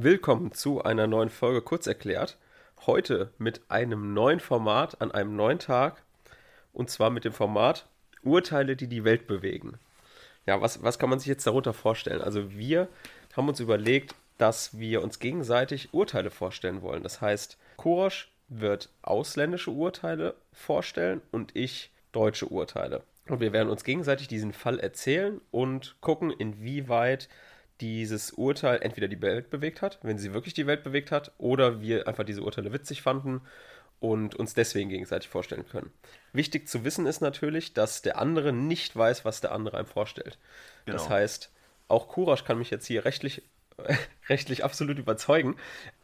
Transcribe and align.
Willkommen 0.00 0.52
zu 0.52 0.84
einer 0.84 1.08
neuen 1.08 1.28
Folge 1.28 1.60
Kurz 1.60 1.88
erklärt. 1.88 2.36
Heute 2.86 3.32
mit 3.36 3.62
einem 3.68 4.14
neuen 4.14 4.38
Format 4.38 5.02
an 5.02 5.10
einem 5.10 5.34
neuen 5.34 5.58
Tag. 5.58 6.04
Und 6.72 6.88
zwar 6.88 7.10
mit 7.10 7.24
dem 7.24 7.32
Format 7.32 7.84
Urteile, 8.22 8.76
die 8.76 8.86
die 8.86 9.02
Welt 9.02 9.26
bewegen. 9.26 9.80
Ja, 10.46 10.60
was, 10.60 10.84
was 10.84 11.00
kann 11.00 11.10
man 11.10 11.18
sich 11.18 11.26
jetzt 11.26 11.48
darunter 11.48 11.72
vorstellen? 11.72 12.20
Also 12.20 12.52
wir 12.52 12.86
haben 13.36 13.48
uns 13.48 13.58
überlegt, 13.58 14.14
dass 14.36 14.78
wir 14.78 15.02
uns 15.02 15.18
gegenseitig 15.18 15.92
Urteile 15.92 16.30
vorstellen 16.30 16.80
wollen. 16.80 17.02
Das 17.02 17.20
heißt, 17.20 17.58
Korosch 17.76 18.28
wird 18.46 18.90
ausländische 19.02 19.72
Urteile 19.72 20.36
vorstellen 20.52 21.22
und 21.32 21.56
ich 21.56 21.90
deutsche 22.12 22.46
Urteile. 22.46 23.02
Und 23.26 23.40
wir 23.40 23.52
werden 23.52 23.68
uns 23.68 23.82
gegenseitig 23.82 24.28
diesen 24.28 24.52
Fall 24.52 24.78
erzählen 24.78 25.40
und 25.50 25.96
gucken, 26.00 26.30
inwieweit 26.30 27.28
dieses 27.80 28.32
Urteil 28.32 28.80
entweder 28.82 29.08
die 29.08 29.22
Welt 29.22 29.50
bewegt 29.50 29.82
hat, 29.82 29.98
wenn 30.02 30.18
sie 30.18 30.34
wirklich 30.34 30.54
die 30.54 30.66
Welt 30.66 30.82
bewegt 30.82 31.10
hat, 31.10 31.32
oder 31.38 31.80
wir 31.80 32.08
einfach 32.08 32.24
diese 32.24 32.42
Urteile 32.42 32.72
witzig 32.72 33.02
fanden 33.02 33.42
und 34.00 34.34
uns 34.34 34.54
deswegen 34.54 34.90
gegenseitig 34.90 35.28
vorstellen 35.28 35.66
können. 35.68 35.92
Wichtig 36.32 36.68
zu 36.68 36.84
wissen 36.84 37.06
ist 37.06 37.20
natürlich, 37.20 37.74
dass 37.74 38.02
der 38.02 38.18
andere 38.18 38.52
nicht 38.52 38.94
weiß, 38.96 39.24
was 39.24 39.40
der 39.40 39.52
andere 39.52 39.78
einem 39.78 39.86
vorstellt. 39.86 40.38
Genau. 40.84 40.96
Das 40.96 41.08
heißt, 41.08 41.50
auch 41.88 42.08
Kurasch 42.08 42.44
kann 42.44 42.58
mich 42.58 42.70
jetzt 42.70 42.86
hier 42.86 43.04
rechtlich, 43.04 43.42
rechtlich 44.28 44.64
absolut 44.64 44.98
überzeugen, 44.98 45.56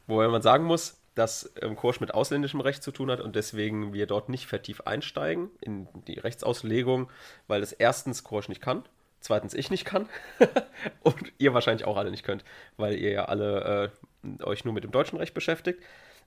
wobei 0.06 0.28
man 0.28 0.42
sagen 0.42 0.64
muss, 0.64 0.98
dass 1.14 1.52
ähm, 1.62 1.76
Kurs 1.76 2.00
mit 2.00 2.12
ausländischem 2.12 2.60
Recht 2.60 2.82
zu 2.82 2.90
tun 2.90 3.10
hat 3.10 3.20
und 3.20 3.36
deswegen 3.36 3.92
wir 3.92 4.06
dort 4.06 4.28
nicht 4.28 4.46
vertieft 4.46 4.86
einsteigen 4.86 5.50
in 5.60 5.86
die 6.08 6.18
Rechtsauslegung, 6.18 7.08
weil 7.46 7.60
das 7.60 7.72
erstens 7.72 8.24
Kurs 8.24 8.48
nicht 8.48 8.60
kann, 8.60 8.84
zweitens 9.24 9.54
ich 9.54 9.70
nicht 9.70 9.86
kann 9.86 10.06
und 11.02 11.32
ihr 11.38 11.54
wahrscheinlich 11.54 11.86
auch 11.86 11.96
alle 11.96 12.10
nicht 12.10 12.24
könnt, 12.24 12.44
weil 12.76 12.94
ihr 12.94 13.10
ja 13.10 13.24
alle 13.24 13.90
äh, 14.22 14.42
euch 14.42 14.64
nur 14.64 14.74
mit 14.74 14.84
dem 14.84 14.90
deutschen 14.90 15.18
Recht 15.18 15.32
beschäftigt. 15.32 15.82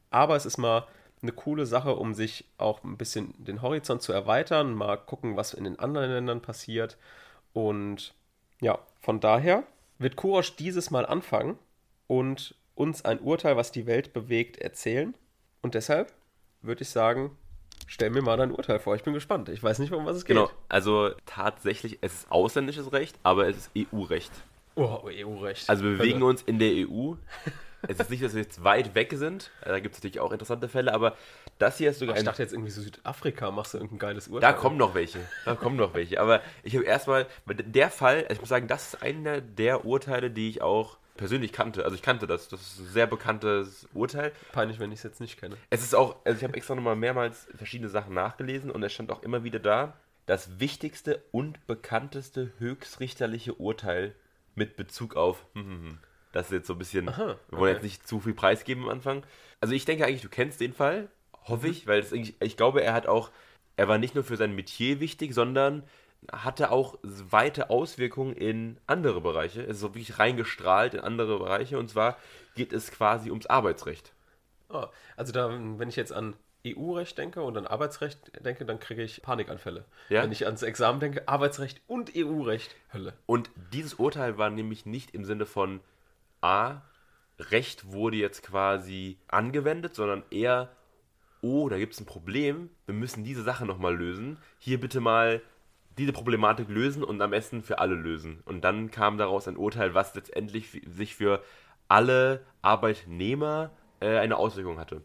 Aber 0.09 0.35
es 0.35 0.45
ist 0.45 0.57
mal 0.57 0.87
eine 1.21 1.31
coole 1.31 1.65
Sache, 1.65 1.95
um 1.95 2.15
sich 2.15 2.45
auch 2.57 2.83
ein 2.83 2.97
bisschen 2.97 3.33
den 3.37 3.61
Horizont 3.61 4.01
zu 4.01 4.13
erweitern, 4.13 4.73
mal 4.73 4.97
gucken, 4.97 5.37
was 5.37 5.53
in 5.53 5.63
den 5.63 5.77
anderen 5.77 6.11
Ländern 6.11 6.41
passiert. 6.41 6.97
Und 7.53 8.15
ja, 8.61 8.79
von 8.99 9.19
daher 9.19 9.63
wird 9.99 10.15
Kurosch 10.15 10.55
dieses 10.55 10.89
Mal 10.89 11.05
anfangen 11.05 11.57
und 12.07 12.55
uns 12.73 13.05
ein 13.05 13.19
Urteil, 13.19 13.57
was 13.57 13.71
die 13.71 13.85
Welt 13.85 14.13
bewegt, 14.13 14.57
erzählen. 14.57 15.15
Und 15.61 15.75
deshalb 15.75 16.13
würde 16.61 16.81
ich 16.81 16.89
sagen, 16.89 17.37
stell 17.87 18.11
mir 18.11 18.21
mal 18.21 18.37
dein 18.37 18.51
Urteil 18.51 18.79
vor. 18.79 18.95
Ich 18.95 19.03
bin 19.03 19.13
gespannt. 19.13 19.49
Ich 19.49 19.63
weiß 19.63 19.79
nicht, 19.79 19.91
um 19.91 20.05
was 20.05 20.17
es 20.17 20.25
geht. 20.25 20.35
Genau, 20.35 20.51
also 20.69 21.09
tatsächlich, 21.25 21.97
es 22.01 22.13
ist 22.13 22.31
ausländisches 22.31 22.91
Recht, 22.91 23.17
aber 23.23 23.47
es 23.47 23.57
ist 23.57 23.71
EU-Recht. 23.75 24.31
Oh, 24.75 25.01
EU-Recht. 25.05 25.69
Also 25.69 25.83
wir 25.83 25.97
bewegen 25.97 26.21
uns 26.21 26.43
in 26.43 26.59
der 26.59 26.69
EU. 26.87 27.13
es 27.87 27.99
ist 27.99 28.09
nicht, 28.09 28.23
dass 28.23 28.35
wir 28.35 28.41
jetzt 28.41 28.63
weit 28.63 28.93
weg 28.93 29.11
sind. 29.15 29.49
Da 29.63 29.79
gibt 29.79 29.95
es 29.95 30.01
natürlich 30.01 30.19
auch 30.19 30.31
interessante 30.31 30.69
Fälle, 30.69 30.93
aber 30.93 31.15
das 31.57 31.77
hier 31.77 31.89
ist 31.89 31.99
sogar. 31.99 32.15
Ach, 32.15 32.19
ich 32.19 32.25
dachte 32.25 32.43
jetzt 32.43 32.53
irgendwie 32.53 32.71
so 32.71 32.81
Südafrika, 32.81 33.49
machst 33.49 33.73
du 33.73 33.79
irgendein 33.79 33.99
geiles 33.99 34.27
Urteil. 34.27 34.51
Da 34.51 34.57
kommen 34.57 34.77
noch 34.77 34.93
welche. 34.93 35.19
Da 35.45 35.55
kommen 35.55 35.77
noch 35.77 35.95
welche. 35.95 36.19
Aber 36.19 36.41
ich 36.63 36.75
habe 36.75 36.85
erstmal, 36.85 37.25
der 37.47 37.89
Fall, 37.89 38.23
also 38.23 38.33
ich 38.33 38.39
muss 38.41 38.49
sagen, 38.49 38.67
das 38.67 38.93
ist 38.93 39.01
einer 39.01 39.41
der 39.41 39.85
Urteile, 39.85 40.29
die 40.29 40.49
ich 40.49 40.61
auch 40.61 40.97
persönlich 41.17 41.51
kannte. 41.51 41.83
Also 41.83 41.95
ich 41.95 42.01
kannte 42.01 42.27
das. 42.27 42.47
Das 42.47 42.61
ist 42.61 42.79
ein 42.79 42.87
sehr 42.87 43.07
bekanntes 43.07 43.87
Urteil. 43.93 44.31
Peinlich, 44.51 44.79
wenn 44.79 44.91
ich 44.91 44.99
es 44.99 45.03
jetzt 45.03 45.19
nicht 45.19 45.39
kenne. 45.39 45.57
Es 45.69 45.83
ist 45.83 45.95
auch, 45.95 46.17
also 46.23 46.37
ich 46.37 46.43
habe 46.43 46.55
extra 46.55 46.75
nochmal 46.75 46.95
mehrmals 46.95 47.47
verschiedene 47.55 47.89
Sachen 47.89 48.13
nachgelesen 48.13 48.71
und 48.71 48.81
es 48.83 48.93
stand 48.93 49.11
auch 49.11 49.23
immer 49.23 49.43
wieder 49.43 49.59
da, 49.59 49.97
das 50.25 50.59
wichtigste 50.59 51.23
und 51.31 51.65
bekannteste 51.67 52.51
höchstrichterliche 52.59 53.55
Urteil 53.55 54.15
mit 54.55 54.75
Bezug 54.77 55.15
auf. 55.15 55.45
Hm, 55.53 55.63
hm, 55.63 55.81
hm. 55.81 55.97
Das 56.31 56.47
ist 56.47 56.51
jetzt 56.53 56.67
so 56.67 56.73
ein 56.73 56.79
bisschen. 56.79 57.09
Aha, 57.09 57.31
okay. 57.31 57.39
Wir 57.49 57.57
wollen 57.57 57.73
jetzt 57.73 57.83
nicht 57.83 58.07
zu 58.07 58.19
viel 58.19 58.33
preisgeben 58.33 58.83
am 58.83 58.89
Anfang. 58.89 59.25
Also 59.59 59.73
ich 59.73 59.85
denke 59.85 60.05
eigentlich, 60.05 60.21
du 60.21 60.29
kennst 60.29 60.59
den 60.61 60.73
Fall. 60.73 61.09
Hoffe 61.45 61.67
ich, 61.67 61.87
weil 61.87 62.05
ich 62.11 62.57
glaube, 62.57 62.83
er 62.83 62.93
hat 62.93 63.07
auch. 63.07 63.31
Er 63.77 63.87
war 63.87 63.97
nicht 63.97 64.15
nur 64.15 64.23
für 64.23 64.37
sein 64.37 64.55
Metier 64.55 64.99
wichtig, 64.99 65.33
sondern 65.33 65.83
hatte 66.31 66.71
auch 66.71 66.97
weite 67.03 67.69
Auswirkungen 67.69 68.33
in 68.33 68.79
andere 68.87 69.21
Bereiche. 69.21 69.61
Es 69.61 69.77
ist 69.77 69.79
so 69.81 69.89
wirklich 69.89 70.19
reingestrahlt 70.19 70.93
in 70.93 70.99
andere 70.99 71.39
Bereiche. 71.39 71.77
Und 71.77 71.89
zwar 71.89 72.17
geht 72.55 72.73
es 72.73 72.91
quasi 72.91 73.29
ums 73.29 73.45
Arbeitsrecht. 73.45 74.13
Oh, 74.69 74.85
also 75.15 75.31
da, 75.31 75.49
wenn 75.49 75.89
ich 75.89 75.95
jetzt 75.95 76.11
an 76.11 76.35
EU-Recht 76.65 77.17
denke 77.17 77.41
und 77.41 77.57
an 77.57 77.67
Arbeitsrecht 77.67 78.43
denke, 78.43 78.65
dann 78.65 78.79
kriege 78.79 79.03
ich 79.03 79.21
Panikanfälle. 79.21 79.85
Ja? 80.09 80.23
Wenn 80.23 80.31
ich 80.31 80.45
ans 80.45 80.63
Examen 80.63 80.99
denke, 80.99 81.27
Arbeitsrecht 81.27 81.81
und 81.87 82.11
EU-Recht, 82.15 82.75
Hölle. 82.91 83.13
Und 83.25 83.49
dieses 83.71 83.93
Urteil 83.95 84.37
war 84.37 84.49
nämlich 84.49 84.85
nicht 84.85 85.11
im 85.13 85.23
Sinne 85.23 85.45
von 85.45 85.79
A, 86.41 86.81
Recht 87.39 87.91
wurde 87.91 88.17
jetzt 88.17 88.41
quasi 88.41 89.19
angewendet, 89.27 89.93
sondern 89.93 90.23
eher, 90.31 90.69
oh, 91.41 91.69
da 91.69 91.77
gibt 91.77 91.93
es 91.93 91.99
ein 91.99 92.07
Problem, 92.07 92.71
wir 92.87 92.95
müssen 92.95 93.23
diese 93.23 93.43
Sache 93.43 93.65
nochmal 93.65 93.95
lösen. 93.95 94.39
Hier 94.57 94.79
bitte 94.79 94.99
mal 94.99 95.41
diese 95.97 96.13
Problematik 96.13 96.69
lösen 96.69 97.03
und 97.03 97.21
am 97.21 97.31
besten 97.31 97.63
für 97.63 97.79
alle 97.79 97.95
lösen. 97.95 98.41
Und 98.45 98.61
dann 98.61 98.91
kam 98.91 99.17
daraus 99.17 99.47
ein 99.47 99.57
Urteil, 99.57 99.93
was 99.93 100.13
letztendlich 100.15 100.81
sich 100.85 101.15
für 101.15 101.43
alle 101.87 102.45
Arbeitnehmer 102.61 103.71
äh, 103.99 104.17
eine 104.17 104.37
Auswirkung 104.37 104.79
hatte. 104.79 105.01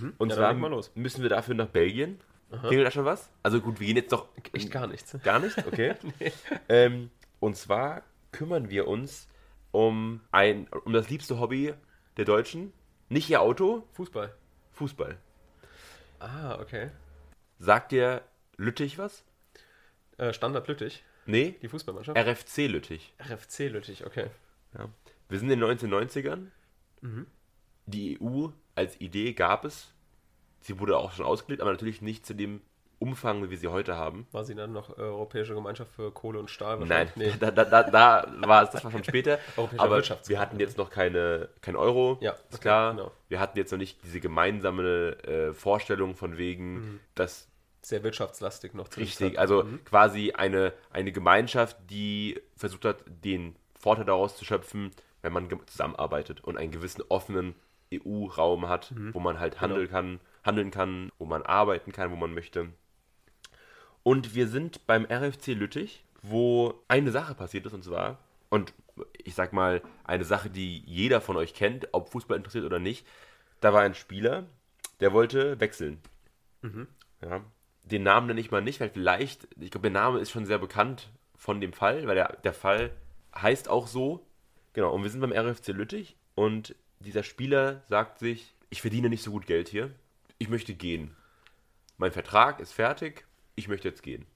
Mhm. 0.00 0.14
Und 0.18 0.30
ja, 0.30 0.36
zwar 0.36 0.54
müssen 0.54 1.22
wir 1.22 1.28
dafür 1.28 1.54
nach 1.54 1.68
Belgien. 1.68 2.20
Klingelt 2.50 2.86
da 2.86 2.90
schon 2.90 3.04
was? 3.04 3.30
Also 3.42 3.60
gut, 3.60 3.78
wir 3.78 3.86
gehen 3.86 3.96
jetzt 3.96 4.12
doch. 4.12 4.26
Echt 4.52 4.70
gar 4.70 4.86
nichts. 4.86 5.16
Gar 5.22 5.38
nichts? 5.38 5.62
Okay. 5.66 5.94
nee. 6.18 6.32
ähm, 6.68 7.10
und 7.38 7.56
zwar 7.56 8.02
kümmern 8.32 8.70
wir 8.70 8.88
uns 8.88 9.28
um, 9.70 10.20
ein, 10.32 10.66
um 10.84 10.92
das 10.92 11.08
liebste 11.10 11.38
Hobby 11.38 11.74
der 12.16 12.24
Deutschen. 12.24 12.72
Nicht 13.08 13.30
ihr 13.30 13.40
Auto. 13.40 13.84
Fußball. 13.92 14.34
Fußball. 14.72 15.16
Ah, 16.18 16.58
okay. 16.60 16.90
Sagt 17.58 17.92
dir 17.92 18.22
Lüttich 18.56 18.98
was? 18.98 19.24
Äh, 20.20 20.34
Standard 20.34 20.68
Lüttich? 20.68 21.02
Nee. 21.24 21.54
Die 21.62 21.68
Fußballmannschaft? 21.68 22.18
RFC 22.18 22.66
Lüttich. 22.68 23.14
RFC 23.18 23.70
Lüttich, 23.70 24.04
okay. 24.04 24.26
Ja. 24.76 24.86
Wir 25.30 25.38
sind 25.38 25.50
in 25.50 25.60
den 25.60 25.78
1990ern. 25.78 26.48
Mhm. 27.00 27.26
Die 27.86 28.18
EU 28.20 28.48
als 28.74 29.00
Idee 29.00 29.32
gab 29.32 29.64
es. 29.64 29.94
Sie 30.60 30.78
wurde 30.78 30.98
auch 30.98 31.12
schon 31.12 31.24
ausgelegt, 31.24 31.62
aber 31.62 31.70
natürlich 31.70 32.02
nicht 32.02 32.26
zu 32.26 32.34
dem 32.34 32.60
Umfang, 32.98 33.42
wie 33.42 33.48
wir 33.48 33.56
sie 33.56 33.68
heute 33.68 33.96
haben. 33.96 34.26
War 34.30 34.44
sie 34.44 34.54
dann 34.54 34.74
noch 34.74 34.98
Europäische 34.98 35.54
Gemeinschaft 35.54 35.90
für 35.90 36.12
Kohle 36.12 36.38
und 36.38 36.50
Stahl? 36.50 36.78
Nein, 36.80 37.10
nee. 37.16 37.32
da, 37.40 37.50
da, 37.50 37.64
da, 37.64 37.82
da 37.82 38.26
war 38.46 38.64
es, 38.64 38.70
das 38.72 38.84
war 38.84 38.90
schon 38.90 39.04
später. 39.04 39.38
aber 39.78 40.02
wir 40.02 40.38
hatten 40.38 40.60
jetzt 40.60 40.76
noch 40.76 40.90
keine, 40.90 41.48
kein 41.62 41.76
Euro, 41.76 42.18
ja, 42.20 42.32
ist 42.32 42.44
okay, 42.52 42.60
klar. 42.60 42.90
Genau. 42.92 43.10
Wir 43.28 43.40
hatten 43.40 43.56
jetzt 43.56 43.70
noch 43.70 43.78
nicht 43.78 44.04
diese 44.04 44.20
gemeinsame 44.20 45.16
äh, 45.24 45.54
Vorstellung 45.54 46.14
von 46.14 46.36
wegen, 46.36 46.74
mhm. 46.74 47.00
dass 47.14 47.48
sehr 47.82 48.02
wirtschaftslastig 48.02 48.74
noch 48.74 48.88
zu 48.88 49.00
Richtig, 49.00 49.38
also 49.38 49.64
mhm. 49.64 49.84
quasi 49.84 50.32
eine, 50.32 50.72
eine 50.90 51.12
Gemeinschaft, 51.12 51.76
die 51.88 52.40
versucht 52.56 52.84
hat, 52.84 53.04
den 53.06 53.56
Vorteil 53.78 54.04
daraus 54.04 54.36
zu 54.36 54.44
schöpfen, 54.44 54.90
wenn 55.22 55.32
man 55.32 55.48
zusammenarbeitet 55.66 56.42
und 56.42 56.56
einen 56.56 56.70
gewissen 56.70 57.02
offenen 57.08 57.54
EU-Raum 57.92 58.68
hat, 58.68 58.92
mhm. 58.92 59.14
wo 59.14 59.20
man 59.20 59.38
halt 59.38 59.60
handeln 59.60 59.86
genau. 59.86 59.92
kann, 59.92 60.20
handeln 60.44 60.70
kann, 60.70 61.10
wo 61.18 61.24
man 61.24 61.42
arbeiten 61.42 61.92
kann, 61.92 62.10
wo 62.10 62.16
man 62.16 62.34
möchte. 62.34 62.68
Und 64.02 64.34
wir 64.34 64.48
sind 64.48 64.86
beim 64.86 65.04
RFC 65.04 65.48
Lüttich, 65.48 66.04
wo 66.22 66.82
eine 66.88 67.10
Sache 67.10 67.34
passiert 67.34 67.66
ist, 67.66 67.72
und 67.72 67.84
zwar, 67.84 68.18
und 68.48 68.72
ich 69.24 69.34
sag 69.34 69.52
mal, 69.52 69.82
eine 70.04 70.24
Sache, 70.24 70.50
die 70.50 70.80
jeder 70.86 71.20
von 71.20 71.36
euch 71.36 71.54
kennt, 71.54 71.88
ob 71.92 72.10
Fußball 72.10 72.36
interessiert 72.36 72.64
oder 72.64 72.78
nicht, 72.78 73.06
da 73.60 73.72
war 73.72 73.82
ein 73.82 73.94
Spieler, 73.94 74.46
der 75.00 75.12
wollte 75.12 75.60
wechseln. 75.60 76.00
Mhm. 76.62 76.86
Ja, 77.22 77.42
den 77.90 78.02
Namen 78.02 78.26
nenne 78.26 78.40
ich 78.40 78.50
mal 78.50 78.62
nicht, 78.62 78.80
weil 78.80 78.90
vielleicht, 78.90 79.48
ich 79.60 79.70
glaube, 79.70 79.90
der 79.90 80.00
Name 80.00 80.20
ist 80.20 80.30
schon 80.30 80.46
sehr 80.46 80.58
bekannt 80.58 81.08
von 81.36 81.60
dem 81.60 81.72
Fall, 81.72 82.06
weil 82.06 82.14
der, 82.14 82.36
der 82.44 82.52
Fall 82.52 82.92
heißt 83.34 83.68
auch 83.68 83.86
so. 83.86 84.26
Genau, 84.72 84.92
und 84.94 85.02
wir 85.02 85.10
sind 85.10 85.20
beim 85.20 85.32
RFC 85.32 85.68
Lüttich 85.68 86.16
und 86.34 86.74
dieser 87.00 87.22
Spieler 87.22 87.82
sagt 87.88 88.18
sich, 88.18 88.54
ich 88.68 88.80
verdiene 88.80 89.08
nicht 89.08 89.22
so 89.22 89.30
gut 89.30 89.46
Geld 89.46 89.68
hier, 89.68 89.90
ich 90.38 90.48
möchte 90.48 90.74
gehen. 90.74 91.16
Mein 91.96 92.12
Vertrag 92.12 92.60
ist 92.60 92.72
fertig, 92.72 93.26
ich 93.56 93.68
möchte 93.68 93.88
jetzt 93.88 94.02
gehen. 94.02 94.26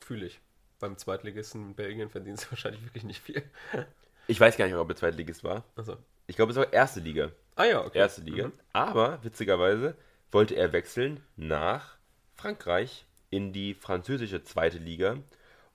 Fühle 0.00 0.26
ich. 0.26 0.40
Beim 0.80 0.96
Zweitligisten 0.96 1.68
in 1.68 1.74
Belgien 1.74 2.08
verdienst 2.08 2.46
du 2.46 2.50
wahrscheinlich 2.52 2.82
wirklich 2.84 3.04
nicht 3.04 3.22
viel. 3.22 3.42
ich 4.26 4.40
weiß 4.40 4.56
gar 4.56 4.66
nicht, 4.66 4.74
ob 4.74 4.88
er 4.88 4.96
Zweitligist 4.96 5.44
war. 5.44 5.64
Achso. 5.76 5.96
Ich 6.26 6.36
glaube, 6.36 6.52
es 6.52 6.58
war 6.58 6.72
erste 6.72 7.00
Liga. 7.00 7.30
Ah 7.56 7.64
ja, 7.64 7.84
okay. 7.84 7.98
Erste 7.98 8.22
Liga. 8.22 8.48
Mhm. 8.48 8.52
Aber, 8.72 9.22
witzigerweise, 9.24 9.96
wollte 10.30 10.54
er 10.54 10.72
wechseln 10.72 11.20
nach 11.36 11.97
Frankreich 12.38 13.04
in 13.30 13.52
die 13.52 13.74
französische 13.74 14.44
zweite 14.44 14.78
Liga. 14.78 15.18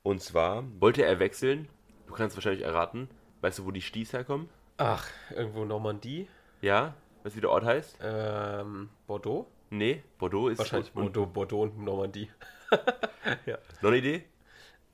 Und 0.01 0.21
zwar 0.21 0.63
wollte 0.80 1.04
er 1.04 1.19
wechseln, 1.19 1.68
du 2.07 2.13
kannst 2.13 2.38
wahrscheinlich 2.38 2.63
erraten, 2.63 3.10
weißt 3.42 3.60
du, 3.60 3.65
wo 3.65 3.71
die 3.71 3.81
Sties 3.81 4.13
herkommen? 4.13 4.50
Ach, 4.77 5.06
irgendwo 5.36 5.65
Normandie? 5.65 6.27
Ja, 6.62 6.95
weißt 7.24 7.36
du, 7.36 7.38
wie 7.38 7.42
der 7.42 7.50
Ort 7.50 7.65
heißt? 7.65 7.98
Ähm, 8.01 8.89
Bordeaux? 9.07 9.48
Nee, 9.71 10.04
Bordeaux 10.18 10.48
ist. 10.48 10.60
Wahrscheinlich 10.60 10.94
Bordeaux, 10.94 11.25
Bordeaux 11.25 11.63
und 11.63 11.80
Normandie. 11.80 12.30
ja. 13.45 13.57
Noch 13.81 13.89
eine 13.89 13.98
Idee? 13.98 14.24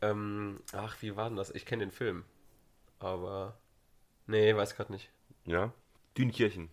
Ähm, 0.01 0.59
ach, 0.73 0.99
wie 1.01 1.15
war 1.15 1.29
denn 1.29 1.37
das? 1.37 1.51
Ich 1.51 1.67
kenne 1.67 1.85
den 1.85 1.91
Film. 1.91 2.25
Aber. 2.97 3.59
Nee, 4.25 4.55
weiß 4.55 4.75
gerade 4.75 4.91
nicht. 4.91 5.11
Ja. 5.45 5.71
Dünkirchen. 6.17 6.71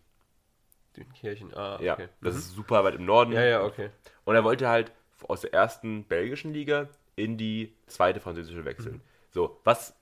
Dünkirchen, 0.96 1.54
ah, 1.54 1.74
okay. 1.76 1.84
Ja, 1.84 1.96
das 2.20 2.34
Mhm. 2.34 2.38
ist 2.40 2.54
super 2.54 2.84
weit 2.84 2.94
im 2.94 3.04
Norden. 3.04 3.32
ja, 3.32 3.44
ja, 3.44 3.64
okay. 3.64 3.90
Und 4.24 4.34
er 4.34 4.44
wollte 4.44 4.68
halt 4.68 4.92
aus 5.28 5.42
der 5.42 5.52
ersten 5.52 6.04
belgischen 6.04 6.52
Liga 6.52 6.88
in 7.16 7.36
die 7.38 7.74
zweite 7.86 8.20
französische 8.20 8.64
wechseln. 8.64 8.96
Mhm. 8.96 9.00
So, 9.30 9.60
was, 9.64 9.94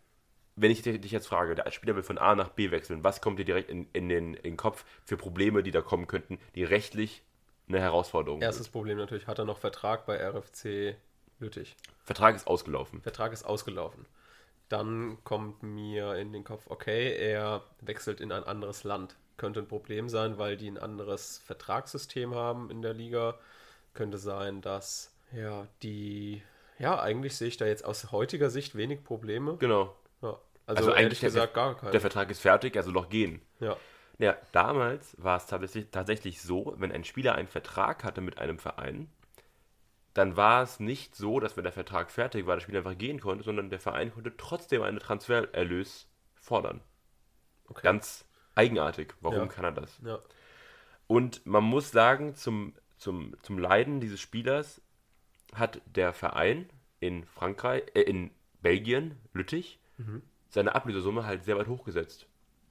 wenn 0.56 0.70
ich 0.70 0.82
dich 0.82 1.10
jetzt 1.12 1.26
frage, 1.26 1.54
der 1.54 1.70
Spieler 1.70 1.94
will 1.96 2.02
von 2.02 2.18
A 2.18 2.34
nach 2.34 2.48
B 2.50 2.70
wechseln, 2.70 3.04
was 3.04 3.20
kommt 3.20 3.38
dir 3.38 3.44
direkt 3.44 3.70
in, 3.70 3.88
in, 3.92 4.08
den, 4.08 4.34
in 4.34 4.42
den 4.42 4.56
Kopf 4.56 4.84
für 5.04 5.16
Probleme, 5.16 5.62
die 5.62 5.70
da 5.70 5.80
kommen 5.82 6.06
könnten, 6.06 6.38
die 6.54 6.64
rechtlich 6.64 7.22
eine 7.68 7.80
Herausforderung 7.80 8.42
Erstes 8.42 8.68
Problem 8.68 8.98
natürlich, 8.98 9.26
hat 9.26 9.38
er 9.38 9.44
noch 9.44 9.58
Vertrag 9.58 10.04
bei 10.06 10.16
RFC 10.18 10.96
Lüttich. 11.38 11.70
sind? 11.70 11.78
Vertrag 12.04 12.36
ist 12.36 12.46
ausgelaufen. 12.46 13.00
Vertrag 13.02 13.32
ist 13.32 13.44
ausgelaufen. 13.44 14.06
Dann 14.68 15.18
kommt 15.24 15.62
mir 15.62 16.14
in 16.16 16.32
den 16.32 16.42
Kopf, 16.44 16.64
okay, 16.68 17.14
er 17.16 17.62
wechselt 17.80 18.20
in 18.20 18.32
ein 18.32 18.44
anderes 18.44 18.82
Land. 18.84 19.16
Könnte 19.36 19.60
ein 19.60 19.68
Problem 19.68 20.08
sein, 20.08 20.38
weil 20.38 20.56
die 20.56 20.68
ein 20.70 20.78
anderes 20.78 21.38
Vertragssystem 21.38 22.34
haben 22.34 22.70
in 22.70 22.82
der 22.82 22.94
Liga. 22.94 23.38
Könnte 23.92 24.18
sein, 24.18 24.60
dass 24.60 25.14
ja 25.32 25.66
die 25.82 26.42
ja 26.78 27.00
eigentlich 27.00 27.36
sehe 27.36 27.48
ich 27.48 27.56
da 27.56 27.66
jetzt 27.66 27.84
aus 27.84 28.10
heutiger 28.12 28.50
Sicht 28.50 28.74
wenig 28.76 29.04
Probleme. 29.04 29.56
Genau. 29.58 29.96
Ja. 30.22 30.38
Also 30.66 30.86
Also, 30.88 30.92
eigentlich 30.92 31.20
gesagt 31.20 31.54
gar 31.54 31.76
keine. 31.76 31.92
Der 31.92 32.00
Vertrag 32.00 32.30
ist 32.30 32.40
fertig, 32.40 32.76
also 32.76 32.90
noch 32.90 33.08
gehen. 33.08 33.42
ja. 33.60 33.76
Ja, 34.18 34.36
damals 34.52 35.16
war 35.20 35.38
es 35.38 35.46
tatsächlich, 35.46 35.90
tatsächlich 35.90 36.40
so, 36.40 36.74
wenn 36.76 36.92
ein 36.92 37.02
Spieler 37.02 37.34
einen 37.34 37.48
Vertrag 37.48 38.04
hatte 38.04 38.20
mit 38.20 38.38
einem 38.38 38.60
Verein, 38.60 39.10
dann 40.14 40.36
war 40.36 40.62
es 40.62 40.78
nicht 40.78 41.16
so, 41.16 41.40
dass 41.40 41.56
wenn 41.56 41.64
der 41.64 41.72
Vertrag 41.72 42.12
fertig 42.12 42.46
war, 42.46 42.54
der 42.54 42.60
Spieler 42.60 42.78
einfach 42.78 42.96
gehen 42.96 43.20
konnte, 43.20 43.42
sondern 43.42 43.70
der 43.70 43.80
Verein 43.80 44.12
konnte 44.12 44.36
trotzdem 44.36 44.82
einen 44.82 45.00
Transfererlös 45.00 46.08
fordern. 46.36 46.80
Okay. 47.66 47.80
Ganz 47.82 48.24
eigenartig. 48.54 49.14
Warum 49.20 49.38
Ja. 49.38 49.46
kann 49.46 49.64
er 49.64 49.72
das? 49.72 49.98
ja. 50.04 50.18
Und 51.06 51.44
man 51.44 51.64
muss 51.64 51.90
sagen, 51.90 52.34
zum, 52.34 52.72
zum, 52.96 53.34
zum 53.42 53.58
Leiden 53.58 54.00
dieses 54.00 54.20
Spielers 54.20 54.80
hat 55.54 55.82
der 55.84 56.14
Verein 56.14 56.70
in 57.00 57.24
Frankreich, 57.26 57.82
äh, 57.94 58.00
in 58.00 58.30
Belgien, 58.62 59.18
Lüttich, 59.34 59.78
seine 60.48 60.74
Ablösesumme 60.74 61.26
halt 61.26 61.44
sehr 61.44 61.58
weit 61.58 61.68
hochgesetzt. 61.68 62.26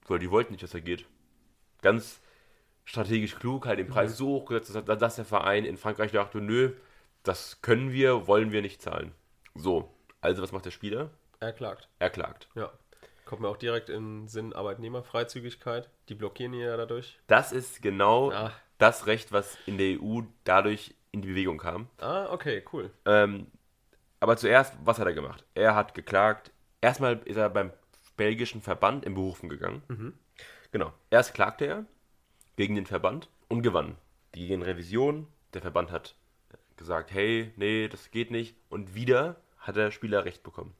Weil 0.08 0.20
die 0.20 0.32
wollten 0.32 0.52
nicht, 0.54 0.64
dass 0.64 0.74
er 0.74 0.82
geht. 0.82 1.06
Ganz 1.84 2.20
strategisch 2.86 3.36
klug, 3.36 3.66
halt 3.68 3.78
den 3.80 3.88
Preis 3.88 4.18
so 4.18 4.28
hochgesetzt, 4.30 4.74
dass, 4.76 5.00
dass 5.00 5.16
der 5.16 5.26
Verein 5.26 5.64
in 5.64 5.78
Frankreich 5.78 6.12
dachte, 6.12 6.42
nö, 6.42 6.74
das 7.22 7.62
können 7.62 7.92
wir, 7.92 8.28
wollen 8.28 8.52
wir 8.52 8.62
nicht 8.62 8.82
zahlen. 8.82 9.14
So, 9.56 9.94
also 10.20 10.42
was 10.42 10.52
macht 10.52 10.66
der 10.66 10.72
Spieler? 10.72 11.12
Er 11.40 11.54
klagt. 11.54 11.88
Er 12.00 12.10
klagt. 12.10 12.50
Ja. 12.56 12.72
Kommt 13.34 13.42
mir 13.42 13.50
auch 13.50 13.58
direkt 13.58 13.90
in 13.90 14.22
den 14.22 14.28
Sinn 14.28 14.54
Arbeitnehmerfreizügigkeit. 14.54 15.90
Die 16.08 16.14
blockieren 16.14 16.54
ihn 16.54 16.60
ja 16.60 16.78
dadurch. 16.78 17.18
Das 17.26 17.52
ist 17.52 17.82
genau 17.82 18.30
Ah. 18.32 18.52
das 18.78 19.08
Recht, 19.08 19.32
was 19.32 19.58
in 19.66 19.80
der 19.80 20.00
EU 20.00 20.22
dadurch 20.44 20.94
in 21.12 21.24
die 21.24 21.30
Bewegung 21.30 21.58
kam. 21.58 21.88
Ah, 22.00 22.32
okay, 22.32 22.64
cool. 22.72 22.92
Ähm, 23.06 23.48
aber 24.20 24.38
zuerst, 24.38 24.76
was 24.86 25.00
hat 25.00 25.08
er 25.08 25.14
gemacht? 25.14 25.44
Er 25.56 25.74
hat 25.74 25.96
geklagt. 25.96 26.52
Erstmal 26.80 27.18
ist 27.26 27.38
er 27.38 27.50
beim 27.50 27.72
belgischen 28.18 28.62
Verband 28.62 29.04
in 29.04 29.16
Berufen 29.16 29.50
gegangen. 29.50 30.14
Genau. 30.72 30.94
Erst 31.10 31.34
klagte 31.34 31.66
er 31.66 31.86
gegen 32.56 32.76
den 32.76 32.86
Verband 32.86 33.30
und 33.48 33.64
gewann. 33.64 33.96
Die 34.36 34.46
gegen 34.48 34.62
Revision. 34.62 35.26
Der 35.56 35.62
Verband 35.62 35.92
hat 35.92 36.14
gesagt, 36.78 37.12
hey, 37.12 37.52
nee, 37.56 37.88
das 37.88 38.12
geht 38.12 38.30
nicht. 38.30 38.56
Und 38.70 38.94
wieder 38.94 39.38
hat 39.58 39.76
der 39.76 39.90
Spieler 39.90 40.24
Recht 40.24 40.44
bekommen. 40.44 40.76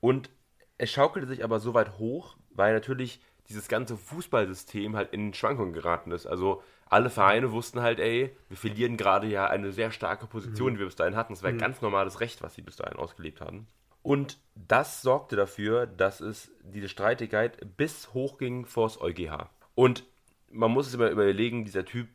Und 0.00 0.28
es 0.78 0.90
schaukelte 0.90 1.26
sich 1.28 1.42
aber 1.44 1.58
so 1.60 1.74
weit 1.74 1.98
hoch, 1.98 2.36
weil 2.50 2.74
natürlich 2.74 3.20
dieses 3.48 3.68
ganze 3.68 3.96
Fußballsystem 3.96 4.96
halt 4.96 5.12
in 5.12 5.32
Schwankungen 5.32 5.72
geraten 5.72 6.10
ist. 6.10 6.26
Also 6.26 6.62
alle 6.88 7.10
Vereine 7.10 7.52
wussten 7.52 7.80
halt, 7.80 7.98
ey, 8.00 8.36
wir 8.48 8.56
verlieren 8.56 8.96
gerade 8.96 9.26
ja 9.28 9.46
eine 9.46 9.72
sehr 9.72 9.90
starke 9.92 10.26
Position, 10.26 10.74
die 10.74 10.78
wir 10.80 10.86
bis 10.86 10.96
dahin 10.96 11.16
hatten. 11.16 11.32
Das 11.34 11.42
war 11.42 11.50
ganz 11.58 11.80
normales 11.80 12.20
Recht, 12.20 12.42
was 12.42 12.54
sie 12.54 12.62
bis 12.62 12.76
dahin 12.76 12.96
ausgelebt 12.98 13.40
hatten. 13.40 13.66
Und 14.02 14.38
das 14.54 15.02
sorgte 15.02 15.34
dafür, 15.36 15.86
dass 15.86 16.20
es 16.20 16.50
diese 16.62 16.88
Streitigkeit 16.88 17.76
bis 17.76 18.12
hochging 18.14 18.64
vor 18.66 18.86
das 18.88 19.00
EuGH. 19.00 19.48
Und 19.74 20.04
man 20.50 20.70
muss 20.70 20.86
es 20.88 20.94
immer 20.94 21.10
überlegen, 21.10 21.64
dieser 21.64 21.84
Typ, 21.84 22.08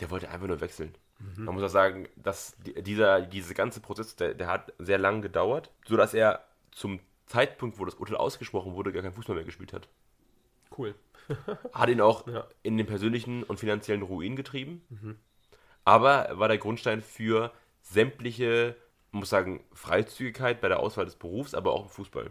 der 0.00 0.10
wollte 0.10 0.30
einfach 0.30 0.46
nur 0.48 0.60
wechseln. 0.60 0.94
Man 1.36 1.54
muss 1.54 1.64
auch 1.64 1.68
sagen, 1.68 2.08
dass 2.16 2.56
die- 2.64 2.80
dieser, 2.82 3.22
dieser 3.22 3.52
ganze 3.54 3.80
Prozess, 3.80 4.14
der, 4.16 4.34
der 4.34 4.46
hat 4.46 4.72
sehr 4.78 4.98
lang 4.98 5.20
gedauert, 5.20 5.70
sodass 5.86 6.14
er 6.14 6.44
zum 6.70 7.00
Zeitpunkt, 7.28 7.78
wo 7.78 7.84
das 7.84 7.94
Urteil 7.94 8.16
ausgesprochen 8.16 8.74
wurde, 8.74 8.92
gar 8.92 9.02
kein 9.02 9.12
Fußball 9.12 9.36
mehr 9.36 9.44
gespielt 9.44 9.72
hat. 9.72 9.88
Cool. 10.76 10.94
Hat 11.72 11.88
ihn 11.88 12.00
auch 12.00 12.26
Ja. 12.26 12.46
in 12.62 12.76
den 12.76 12.86
persönlichen 12.86 13.42
und 13.42 13.58
finanziellen 13.60 14.02
Ruin 14.02 14.34
getrieben. 14.36 14.82
Aber 15.84 16.12
er 16.26 16.38
war 16.38 16.48
der 16.48 16.58
Grundstein 16.58 17.00
für 17.02 17.52
sämtliche, 17.82 18.76
muss 19.12 19.30
sagen, 19.30 19.62
Freizügigkeit 19.72 20.60
bei 20.60 20.68
der 20.68 20.80
Auswahl 20.80 21.04
des 21.04 21.16
Berufs, 21.16 21.54
aber 21.54 21.72
auch 21.72 21.84
im 21.84 21.88
Fußball. 21.88 22.30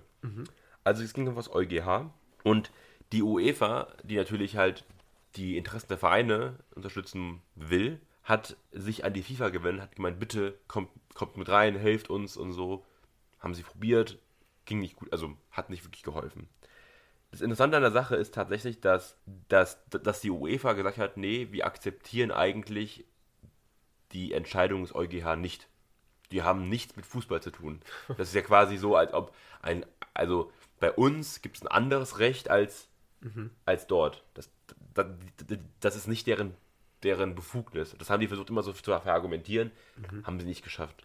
Also 0.83 1.03
es 1.03 1.13
ging 1.13 1.27
um 1.27 1.35
das 1.35 1.53
EuGH 1.53 2.09
und 2.43 2.71
die 3.11 3.21
UEFA, 3.23 3.87
die 4.03 4.15
natürlich 4.17 4.57
halt 4.57 4.83
die 5.35 5.57
Interessen 5.57 5.87
der 5.89 5.97
Vereine 5.97 6.55
unterstützen 6.75 7.41
will, 7.55 7.99
hat 8.23 8.57
sich 8.71 9.05
an 9.05 9.13
die 9.13 9.23
FIFA 9.23 9.49
gewendet, 9.49 9.83
hat 9.83 9.95
gemeint, 9.95 10.19
bitte 10.19 10.57
kommt, 10.67 10.89
kommt 11.13 11.37
mit 11.37 11.49
rein, 11.49 11.75
helft 11.77 12.09
uns 12.09 12.35
und 12.37 12.51
so. 12.53 12.83
Haben 13.39 13.53
sie 13.53 13.63
probiert, 13.63 14.17
ging 14.67 14.79
nicht 14.79 14.95
gut, 14.95 15.11
also 15.11 15.35
hat 15.49 15.71
nicht 15.71 15.83
wirklich 15.83 16.03
geholfen. 16.03 16.47
Das 17.31 17.41
Interessante 17.41 17.77
an 17.77 17.83
der 17.83 17.91
Sache 17.91 18.15
ist 18.15 18.33
tatsächlich, 18.35 18.79
dass, 18.79 19.17
dass, 19.49 19.83
dass 19.89 20.21
die 20.21 20.29
UEFA 20.29 20.73
gesagt 20.73 20.97
hat, 20.97 21.17
nee, 21.17 21.47
wir 21.51 21.65
akzeptieren 21.65 22.31
eigentlich 22.31 23.05
die 24.11 24.33
Entscheidung 24.33 24.83
des 24.83 24.95
EuGH 24.95 25.35
nicht. 25.35 25.67
Die 26.31 26.43
haben 26.43 26.69
nichts 26.69 26.95
mit 26.95 27.05
Fußball 27.05 27.41
zu 27.41 27.51
tun. 27.51 27.81
Das 28.17 28.29
ist 28.29 28.35
ja 28.35 28.41
quasi 28.41 28.77
so, 28.77 28.95
als 28.95 29.13
ob 29.13 29.35
ein, 29.61 29.85
also 30.13 30.51
bei 30.79 30.91
uns 30.91 31.41
gibt 31.41 31.57
es 31.57 31.63
ein 31.63 31.67
anderes 31.67 32.19
Recht 32.19 32.49
als, 32.49 32.87
als 33.65 33.87
dort. 33.87 34.23
Das, 34.33 34.49
das, 34.93 35.07
das 35.79 35.95
ist 35.95 36.07
nicht 36.07 36.27
deren, 36.27 36.55
deren 37.03 37.35
Befugnis. 37.35 37.95
Das 37.97 38.09
haben 38.09 38.21
die 38.21 38.27
versucht 38.27 38.49
immer 38.49 38.63
so 38.63 38.71
zu 38.71 38.83
verargumentieren, 38.83 39.71
haben 40.23 40.39
sie 40.39 40.45
nicht 40.45 40.63
geschafft. 40.63 41.03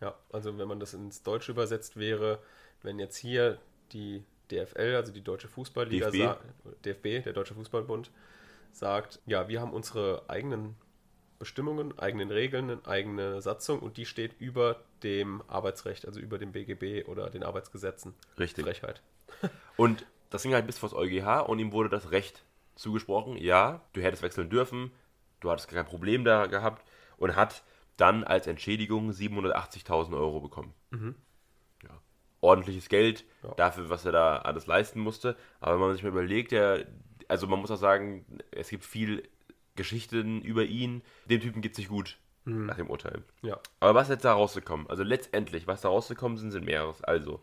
Ja, 0.00 0.14
also 0.32 0.58
wenn 0.58 0.68
man 0.68 0.80
das 0.80 0.94
ins 0.94 1.22
Deutsche 1.22 1.52
übersetzt 1.52 1.96
wäre, 1.98 2.40
wenn 2.82 2.98
jetzt 2.98 3.16
hier 3.16 3.58
die 3.92 4.24
DFL, 4.50 4.94
also 4.96 5.12
die 5.12 5.22
Deutsche 5.22 5.48
Fußballliga, 5.48 6.10
DFB. 6.10 6.84
DFB, 6.84 7.24
der 7.24 7.32
Deutsche 7.32 7.54
Fußballbund, 7.54 8.10
sagt, 8.72 9.20
ja, 9.26 9.48
wir 9.48 9.60
haben 9.60 9.72
unsere 9.72 10.24
eigenen 10.28 10.76
Bestimmungen, 11.38 11.98
eigenen 11.98 12.30
Regeln, 12.30 12.70
eine 12.70 12.86
eigene 12.86 13.40
Satzung 13.40 13.80
und 13.80 13.96
die 13.96 14.04
steht 14.04 14.38
über 14.40 14.82
dem 15.02 15.42
Arbeitsrecht, 15.48 16.06
also 16.06 16.20
über 16.20 16.38
dem 16.38 16.52
BGB 16.52 17.08
oder 17.08 17.30
den 17.30 17.42
Arbeitsgesetzen. 17.42 18.14
Richtig. 18.38 18.64
Frechheit. 18.64 19.02
Und 19.76 20.04
das 20.28 20.42
ging 20.42 20.52
halt 20.52 20.66
bis 20.66 20.78
vor 20.78 20.90
das 20.90 20.98
EuGH 20.98 21.48
und 21.48 21.58
ihm 21.58 21.72
wurde 21.72 21.88
das 21.88 22.10
Recht 22.10 22.44
zugesprochen. 22.76 23.36
Ja, 23.36 23.80
du 23.94 24.02
hättest 24.02 24.22
wechseln 24.22 24.50
dürfen, 24.50 24.92
du 25.40 25.50
hattest 25.50 25.68
kein 25.68 25.86
Problem 25.86 26.24
da 26.24 26.46
gehabt 26.46 26.86
und 27.16 27.34
hat 27.34 27.62
dann 28.00 28.24
als 28.24 28.46
Entschädigung 28.46 29.10
780.000 29.10 30.14
Euro 30.16 30.40
bekommen. 30.40 30.72
Ja. 31.82 31.90
Ordentliches 32.40 32.88
Geld 32.88 33.24
Ja. 33.42 33.54
dafür, 33.54 33.90
was 33.90 34.04
er 34.04 34.12
da 34.12 34.38
alles 34.38 34.66
leisten 34.66 35.00
musste. 35.00 35.36
Aber 35.60 35.74
wenn 35.74 35.80
man 35.80 35.92
sich 35.92 36.02
mal 36.02 36.08
überlegt, 36.10 36.52
der, 36.52 36.86
also 37.28 37.46
man 37.46 37.60
muss 37.60 37.70
auch 37.70 37.76
sagen, 37.76 38.24
es 38.50 38.68
gibt 38.70 38.84
viel 38.84 39.28
Geschichten 39.76 40.42
über 40.42 40.64
ihn. 40.64 41.02
Dem 41.26 41.40
Typen 41.40 41.62
geht 41.62 41.72
es 41.72 41.78
nicht 41.78 41.88
gut 41.90 42.18
nach 42.46 42.76
dem 42.76 42.88
Urteil. 42.88 43.22
Ja, 43.42 43.60
Aber 43.80 43.94
was 43.94 44.08
ist 44.08 44.14
jetzt 44.14 44.24
da 44.24 44.32
rausgekommen? 44.32 44.88
Also 44.88 45.02
letztendlich, 45.02 45.66
was 45.66 45.82
da 45.82 45.88
rausgekommen 45.90 46.38
sind, 46.38 46.50
sind 46.50 46.64
mehreres. 46.64 47.02
Also, 47.04 47.42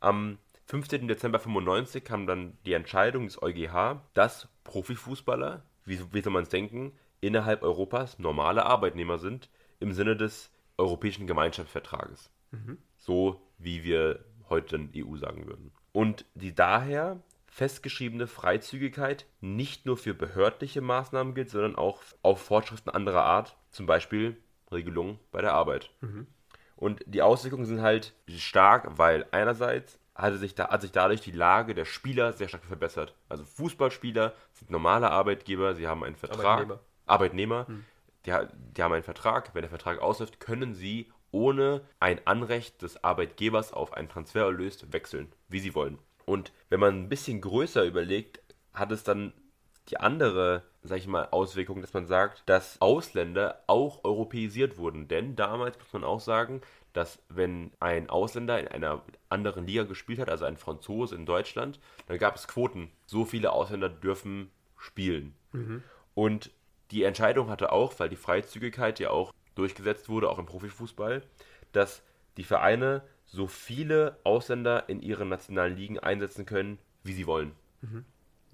am 0.00 0.38
15. 0.66 1.08
Dezember 1.08 1.38
95 1.40 2.04
kam 2.04 2.26
dann 2.26 2.56
die 2.64 2.72
Entscheidung 2.72 3.24
des 3.26 3.42
EuGH, 3.42 4.00
dass 4.14 4.48
Profifußballer, 4.64 5.62
wie, 5.84 6.00
wie 6.12 6.20
soll 6.22 6.32
man 6.32 6.44
es 6.44 6.48
denken, 6.48 6.92
innerhalb 7.20 7.62
Europas 7.62 8.18
normale 8.18 8.64
Arbeitnehmer 8.64 9.18
sind, 9.18 9.50
im 9.80 9.92
Sinne 9.92 10.16
des 10.16 10.50
Europäischen 10.78 11.26
Gemeinschaftsvertrages. 11.26 12.30
So 12.96 13.40
wie 13.58 13.84
wir 13.84 14.24
heute 14.48 14.76
in 14.76 14.90
EU 14.94 15.16
sagen 15.16 15.46
würden. 15.46 15.72
Und 15.92 16.24
die 16.34 16.54
daher 16.54 17.20
festgeschriebene 17.46 18.26
Freizügigkeit 18.26 19.26
nicht 19.40 19.86
nur 19.86 19.96
für 19.96 20.12
behördliche 20.12 20.82
Maßnahmen 20.82 21.34
gilt, 21.34 21.50
sondern 21.50 21.76
auch 21.76 22.02
auf 22.22 22.42
Vorschriften 22.42 22.90
anderer 22.90 23.22
Art, 23.22 23.56
zum 23.70 23.86
Beispiel 23.86 24.36
Regelungen 24.70 25.18
bei 25.32 25.40
der 25.40 25.54
Arbeit. 25.54 25.90
Und 26.76 27.02
die 27.06 27.22
Auswirkungen 27.22 27.64
sind 27.64 27.80
halt 27.80 28.12
stark, 28.28 28.98
weil 28.98 29.26
einerseits 29.30 29.98
hatte 30.14 30.36
sich 30.36 30.54
da, 30.54 30.68
hat 30.68 30.82
sich 30.82 30.92
dadurch 30.92 31.22
die 31.22 31.30
Lage 31.32 31.74
der 31.74 31.86
Spieler 31.86 32.32
sehr 32.34 32.48
stark 32.48 32.64
verbessert. 32.64 33.14
Also 33.28 33.44
Fußballspieler 33.44 34.34
sind 34.52 34.70
normale 34.70 35.10
Arbeitgeber, 35.10 35.74
sie 35.74 35.86
haben 35.86 36.04
einen 36.04 36.16
Vertrag. 36.16 36.44
Arbeitnehmer. 36.44 36.80
Arbeitnehmer, 37.06 37.66
die, 38.26 38.32
die 38.76 38.82
haben 38.82 38.92
einen 38.92 39.02
Vertrag. 39.02 39.54
Wenn 39.54 39.62
der 39.62 39.70
Vertrag 39.70 40.00
ausläuft, 40.00 40.40
können 40.40 40.74
sie 40.74 41.10
ohne 41.30 41.82
ein 42.00 42.20
Anrecht 42.26 42.82
des 42.82 43.02
Arbeitgebers 43.02 43.72
auf 43.72 43.92
einen 43.92 44.08
Transfererlös 44.08 44.92
wechseln, 44.92 45.32
wie 45.48 45.60
sie 45.60 45.74
wollen. 45.74 45.98
Und 46.24 46.52
wenn 46.68 46.80
man 46.80 46.94
ein 46.94 47.08
bisschen 47.08 47.40
größer 47.40 47.84
überlegt, 47.84 48.40
hat 48.72 48.92
es 48.92 49.04
dann 49.04 49.32
die 49.88 49.98
andere, 49.98 50.64
sag 50.82 50.98
ich 50.98 51.06
mal, 51.06 51.28
Auswirkung, 51.30 51.80
dass 51.80 51.94
man 51.94 52.06
sagt, 52.06 52.42
dass 52.46 52.80
Ausländer 52.80 53.62
auch 53.68 54.02
europäisiert 54.04 54.78
wurden. 54.78 55.06
Denn 55.06 55.36
damals 55.36 55.78
muss 55.78 55.92
man 55.92 56.04
auch 56.04 56.20
sagen, 56.20 56.60
dass 56.92 57.22
wenn 57.28 57.70
ein 57.78 58.08
Ausländer 58.10 58.58
in 58.58 58.68
einer 58.68 59.02
anderen 59.28 59.66
Liga 59.66 59.84
gespielt 59.84 60.18
hat, 60.18 60.28
also 60.28 60.46
ein 60.46 60.56
Franzose 60.56 61.14
in 61.14 61.26
Deutschland, 61.26 61.78
dann 62.06 62.18
gab 62.18 62.36
es 62.36 62.48
Quoten. 62.48 62.90
So 63.04 63.24
viele 63.24 63.52
Ausländer 63.52 63.88
dürfen 63.88 64.50
spielen. 64.78 65.34
Und 66.14 66.50
die 66.90 67.04
Entscheidung 67.04 67.50
hatte 67.50 67.72
auch, 67.72 67.98
weil 67.98 68.08
die 68.08 68.16
Freizügigkeit 68.16 69.00
ja 69.00 69.10
auch 69.10 69.32
durchgesetzt 69.54 70.08
wurde, 70.08 70.30
auch 70.30 70.38
im 70.38 70.46
Profifußball, 70.46 71.22
dass 71.72 72.02
die 72.36 72.44
Vereine 72.44 73.02
so 73.24 73.46
viele 73.46 74.18
Ausländer 74.24 74.88
in 74.88 75.00
ihren 75.00 75.28
nationalen 75.28 75.76
Ligen 75.76 75.98
einsetzen 75.98 76.46
können, 76.46 76.78
wie 77.02 77.12
sie 77.12 77.26
wollen. 77.26 77.52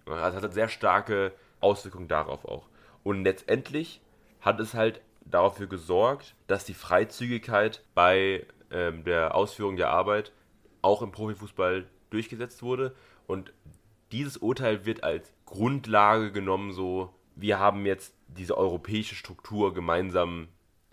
Also 0.06 0.36
hat 0.36 0.44
eine 0.44 0.52
sehr 0.52 0.68
starke 0.68 1.32
Auswirkung 1.60 2.08
darauf 2.08 2.44
auch. 2.44 2.68
Und 3.02 3.24
letztendlich 3.24 4.00
hat 4.40 4.60
es 4.60 4.74
halt 4.74 5.00
dafür 5.24 5.66
gesorgt, 5.66 6.34
dass 6.46 6.64
die 6.64 6.74
Freizügigkeit 6.74 7.84
bei 7.94 8.46
ähm, 8.70 9.04
der 9.04 9.34
Ausführung 9.34 9.76
der 9.76 9.90
Arbeit 9.90 10.32
auch 10.80 11.02
im 11.02 11.12
Profifußball 11.12 11.86
durchgesetzt 12.10 12.62
wurde. 12.62 12.94
Und 13.26 13.52
dieses 14.10 14.36
Urteil 14.36 14.84
wird 14.84 15.04
als 15.04 15.32
Grundlage 15.46 16.32
genommen, 16.32 16.72
so 16.72 17.14
wir 17.36 17.58
haben 17.58 17.86
jetzt 17.86 18.14
diese 18.36 18.56
europäische 18.56 19.14
Struktur 19.14 19.74
gemeinsam 19.74 20.48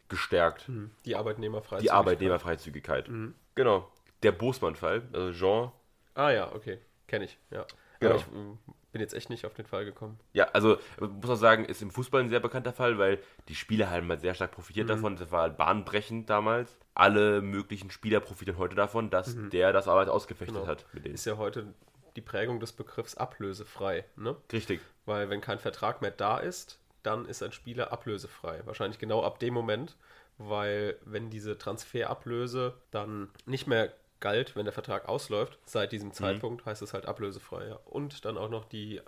gestärkt. 0.07 0.69
Die 1.05 1.15
Arbeitnehmerfreizügigkeit. 1.15 1.83
Die 1.83 1.91
Arbeitnehmerfreizügigkeit. 1.91 3.09
Genau. 3.55 3.87
Der 4.23 4.31
Bosman-Fall, 4.31 5.03
also 5.13 5.31
Jean. 5.31 5.71
Ah 6.15 6.31
ja, 6.31 6.53
okay. 6.53 6.79
Kenne 7.07 7.25
ich, 7.25 7.37
ja. 7.51 7.65
Genau. 7.99 8.15
Aber 8.15 8.19
ich 8.21 8.27
ähm, 8.33 8.57
bin 8.91 9.01
jetzt 9.01 9.13
echt 9.13 9.29
nicht 9.29 9.45
auf 9.45 9.53
den 9.53 9.65
Fall 9.65 9.85
gekommen. 9.85 10.19
Ja, 10.33 10.45
also 10.53 10.77
muss 10.99 11.27
man 11.27 11.37
sagen, 11.37 11.65
ist 11.65 11.81
im 11.81 11.91
Fußball 11.91 12.21
ein 12.21 12.29
sehr 12.29 12.39
bekannter 12.39 12.73
Fall, 12.73 12.97
weil 12.97 13.19
die 13.47 13.55
Spieler 13.55 13.89
haben 13.89 14.09
halt 14.09 14.21
sehr 14.21 14.33
stark 14.33 14.51
profitiert 14.51 14.89
davon. 14.89 15.15
Das 15.15 15.31
war 15.31 15.41
halt 15.43 15.57
bahnbrechend 15.57 16.29
damals. 16.29 16.75
Alle 16.95 17.41
möglichen 17.41 17.91
Spieler 17.91 18.19
profitieren 18.19 18.57
heute 18.57 18.75
davon, 18.75 19.09
dass 19.09 19.35
der 19.51 19.71
das 19.73 19.87
Arbeit 19.87 20.09
ausgefechtet 20.09 20.55
Genau. 20.55 20.67
hat 20.67 20.85
mit 20.93 21.05
denen. 21.05 21.15
Ist 21.15 21.25
ja 21.25 21.37
heute 21.37 21.73
die 22.15 22.21
Prägung 22.21 22.59
des 22.59 22.73
Begriffs 22.73 23.15
ablösefrei, 23.15 24.05
ne? 24.15 24.35
Richtig. 24.51 24.81
Weil 25.05 25.29
wenn 25.29 25.41
kein 25.41 25.59
Vertrag 25.59 26.01
mehr 26.01 26.11
da 26.11 26.37
ist, 26.37 26.79
dann 27.03 27.25
ist 27.25 27.43
ein 27.43 27.51
Spieler 27.51 27.91
ablösefrei. 27.91 28.61
Wahrscheinlich 28.65 28.99
genau 28.99 29.23
ab 29.23 29.39
dem 29.39 29.53
Moment, 29.53 29.95
weil 30.37 30.97
wenn 31.05 31.29
diese 31.29 31.57
Transferablöse 31.57 32.73
dann 32.91 33.29
nicht 33.45 33.67
mehr 33.67 33.93
galt, 34.19 34.55
wenn 34.55 34.65
der 34.65 34.73
Vertrag 34.73 35.07
ausläuft, 35.07 35.59
seit 35.65 35.91
diesem 35.91 36.11
Zeitpunkt 36.11 36.65
heißt 36.65 36.81
es 36.81 36.93
halt 36.93 37.05
ablösefrei. 37.05 37.67
Ja. 37.67 37.79
Und 37.85 38.25
dann 38.25 38.37
auch 38.37 38.49
noch 38.49 38.65
die 38.65 39.01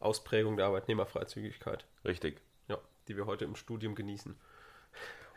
Ausprägung 0.00 0.56
der 0.56 0.66
Arbeitnehmerfreizügigkeit, 0.66 1.86
Richtig. 2.04 2.40
ja, 2.68 2.78
die 3.08 3.16
wir 3.16 3.26
heute 3.26 3.44
im 3.44 3.56
Studium 3.56 3.94
genießen. 3.94 4.36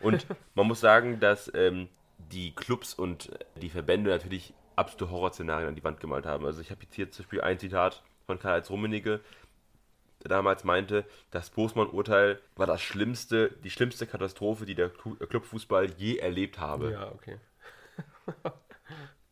Und 0.01 0.25
man 0.55 0.67
muss 0.67 0.79
sagen, 0.79 1.19
dass 1.19 1.51
ähm, 1.53 1.89
die 2.17 2.53
Clubs 2.53 2.93
und 2.93 3.31
die 3.55 3.69
Verbände 3.69 4.09
natürlich 4.09 4.53
absolute 4.75 5.11
Horrorszenarien 5.11 5.69
an 5.69 5.75
die 5.75 5.83
Wand 5.83 5.99
gemalt 5.99 6.25
haben. 6.25 6.45
Also 6.45 6.61
ich 6.61 6.71
habe 6.71 6.83
jetzt 6.83 6.95
hier 6.95 7.11
zum 7.11 7.23
Beispiel 7.23 7.41
ein 7.41 7.59
Zitat 7.59 8.03
von 8.25 8.39
Karl-Heinz 8.39 8.69
Rummenigge, 8.69 9.21
der 10.23 10.29
damals 10.29 10.63
meinte, 10.63 11.05
das 11.31 11.49
Bosman-Urteil 11.49 12.41
war 12.55 12.67
das 12.67 12.81
schlimmste, 12.81 13.51
die 13.63 13.69
schlimmste 13.69 14.05
Katastrophe, 14.05 14.65
die 14.65 14.75
der 14.75 14.91
Clu- 14.93 15.15
Clubfußball 15.25 15.91
je 15.97 16.17
erlebt 16.17 16.59
habe. 16.59 16.91
Ja, 16.91 17.11
okay. 17.11 17.37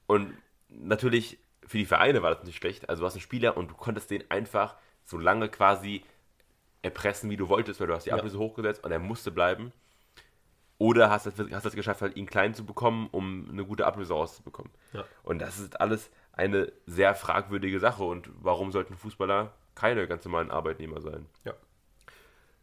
Und 0.08 0.34
natürlich 0.70 1.38
für 1.65 1.77
die 1.77 1.86
Vereine 1.86 2.22
war 2.24 2.34
das 2.34 2.44
nicht 2.46 2.58
schlecht. 2.58 2.89
Also 2.89 3.01
du 3.01 3.06
hast 3.08 3.13
einen 3.15 3.22
Spieler 3.22 3.58
und 3.58 3.70
du 3.72 3.75
konntest 3.75 4.10
den 4.10 4.24
einfach 4.32 4.75
so 5.03 5.17
lange 5.17 5.50
quasi 5.50 6.03
erpressen, 6.82 7.29
wie 7.29 7.38
du 7.38 7.50
wolltest, 7.50 7.79
weil 7.79 7.88
du 7.88 7.94
hast 7.94 8.06
die 8.06 8.12
Ja. 8.12 8.15
Ablöse 8.15 8.39
hochgesetzt 8.39 8.84
und 8.84 8.91
er 8.91 9.00
musste 9.00 9.32
bleiben. 9.32 9.74
Oder 10.77 11.10
hast 11.10 11.25
es 11.25 11.34
hast 11.51 11.65
es 11.65 11.74
geschafft, 11.74 12.01
halt 12.01 12.15
ihn 12.15 12.27
klein 12.27 12.53
zu 12.53 12.63
bekommen, 12.65 13.10
um 13.12 13.50
eine 13.50 13.65
gute 13.65 13.86
Ablöse 13.86 14.13
rauszubekommen. 14.13 14.72
Ja. 14.94 15.03
Und 15.24 15.39
das 15.39 15.60
ist 15.60 15.82
alles 15.82 16.10
eine 16.34 16.72
sehr 16.86 17.15
fragwürdige 17.15 17.79
Sache. 17.79 18.03
Und 18.03 18.29
warum 18.41 18.72
sollten 18.72 18.96
Fußballer 18.96 19.53
keine 19.77 20.07
ganz 20.07 20.25
normalen 20.25 20.51
Arbeitnehmer 20.51 21.01
sein? 21.01 21.25
Ja. 21.46 21.53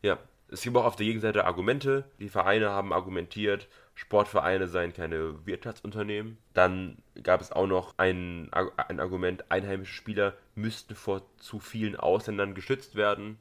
Ja, 0.02 0.18
es 0.48 0.62
gibt 0.62 0.76
auch 0.76 0.84
auf 0.84 0.96
der 0.96 1.06
Gegenseite 1.06 1.46
Argumente. 1.46 2.04
Die 2.18 2.28
Vereine 2.28 2.70
haben 2.70 2.92
argumentiert, 2.92 3.68
Sportvereine 3.94 4.68
seien 4.68 4.92
keine 4.92 5.46
Wirtschaftsunternehmen. 5.46 6.36
Dann 6.52 6.98
gab 7.22 7.40
es 7.40 7.52
auch 7.52 7.66
noch 7.66 7.94
ein, 7.96 8.50
ein 8.52 9.00
Argument, 9.00 9.50
einheimische 9.50 9.94
Spieler 9.94 10.34
müssten 10.54 10.94
vor 10.94 11.22
zu 11.38 11.60
vielen 11.60 11.96
Ausländern 11.96 12.54
geschützt 12.54 12.96
werden. 12.96 13.38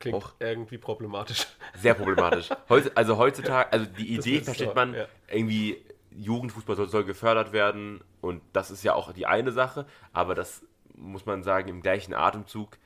Klingt 0.00 0.16
Auch- 0.16 0.34
irgendwie 0.40 0.78
problematisch. 0.78 1.46
Sehr 1.76 1.94
problematisch. 1.94 2.50
Heutz- 2.68 2.90
also 2.94 3.16
heutzutage, 3.18 3.72
also 3.72 3.86
die 3.86 4.14
Idee 4.14 4.40
versteht 4.40 4.68
so, 4.68 4.74
man, 4.74 4.94
ja. 4.94 5.06
irgendwie 5.28 5.76
Jugendfußball 6.10 6.76
soll, 6.76 6.88
soll 6.88 7.04
gefördert 7.04 7.52
werden 7.52 8.02
und 8.20 8.42
das 8.52 8.70
ist 8.70 8.82
ja 8.84 8.94
auch 8.94 9.12
die 9.12 9.26
eine 9.26 9.52
Sache, 9.52 9.86
aber 10.12 10.34
das 10.34 10.64
muss 10.96 11.26
man 11.26 11.42
sagen, 11.42 11.68
im 11.68 11.82
gleichen 11.82 12.14
Atemzug 12.14 12.78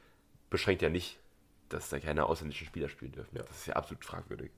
beschränkt 0.50 0.82
ja 0.82 0.88
nicht, 0.88 1.18
dass 1.68 1.88
da 1.88 1.98
keine 2.00 2.26
ausländischen 2.26 2.66
Spieler 2.66 2.88
spielen 2.88 3.12
dürfen. 3.12 3.36
Ja. 3.36 3.42
Das 3.42 3.58
ist 3.58 3.66
ja 3.66 3.74
absolut 3.76 4.04
fragwürdig. 4.04 4.50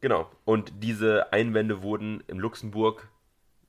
Genau. 0.00 0.30
Und 0.44 0.72
diese 0.78 1.32
Einwände 1.32 1.82
wurden 1.82 2.22
in 2.26 2.38
Luxemburg 2.38 3.08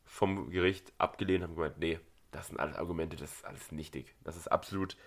vom 0.05 0.49
Gericht 0.49 0.91
abgelehnt, 0.97 1.43
haben 1.43 1.55
gemeint, 1.55 1.77
nee, 1.77 1.99
das 2.31 2.47
sind 2.47 2.59
alles 2.59 2.75
Argumente, 2.75 3.15
das 3.15 3.31
ist 3.31 3.45
alles 3.45 3.71
nichtig. 3.71 4.15
Das 4.23 4.35
ist 4.37 4.47
absolut 4.47 4.97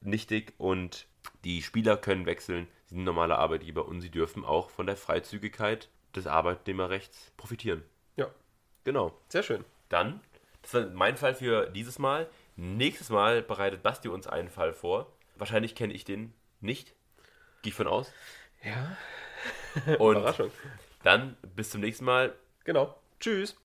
nichtig 0.00 0.54
und 0.58 1.06
die 1.44 1.62
Spieler 1.62 1.96
können 1.96 2.24
wechseln, 2.24 2.66
sie 2.86 2.94
sind 2.94 3.04
normale 3.04 3.36
Arbeitgeber 3.36 3.86
und 3.86 4.00
sie 4.00 4.10
dürfen 4.10 4.44
auch 4.44 4.70
von 4.70 4.86
der 4.86 4.96
Freizügigkeit 4.96 5.90
des 6.14 6.26
Arbeitnehmerrechts 6.26 7.32
profitieren. 7.36 7.82
Ja, 8.16 8.30
Genau. 8.84 9.12
sehr 9.28 9.42
schön. 9.42 9.64
Dann, 9.90 10.20
das 10.62 10.74
war 10.74 10.86
mein 10.86 11.16
Fall 11.16 11.34
für 11.34 11.66
dieses 11.70 11.98
Mal. 11.98 12.28
Nächstes 12.56 13.10
Mal 13.10 13.42
bereitet 13.42 13.82
Basti 13.82 14.08
uns 14.08 14.26
einen 14.26 14.48
Fall 14.48 14.72
vor. 14.72 15.12
Wahrscheinlich 15.40 15.74
kenne 15.74 15.94
ich 15.94 16.04
den 16.04 16.34
nicht. 16.60 16.94
Gehe 17.62 17.70
ich 17.70 17.74
von 17.74 17.86
aus. 17.86 18.12
Ja. 18.62 18.96
Und 19.98 20.16
Überraschung. 20.18 20.50
dann 21.02 21.36
bis 21.56 21.70
zum 21.70 21.80
nächsten 21.80 22.04
Mal. 22.04 22.34
Genau. 22.64 22.94
Tschüss. 23.18 23.56